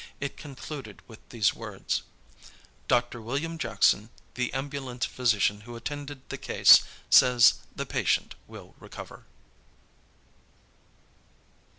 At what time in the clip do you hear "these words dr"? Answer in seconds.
1.29-3.21